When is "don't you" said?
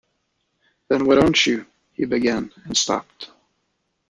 1.13-1.67